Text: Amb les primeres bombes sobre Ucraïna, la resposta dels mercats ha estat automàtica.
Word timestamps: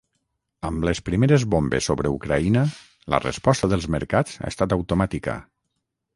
Amb 0.69 0.85
les 0.87 1.01
primeres 1.09 1.45
bombes 1.55 1.89
sobre 1.91 2.13
Ucraïna, 2.13 2.65
la 3.15 3.21
resposta 3.27 3.71
dels 3.75 3.87
mercats 3.99 4.43
ha 4.43 4.53
estat 4.55 4.77
automàtica. 4.81 5.39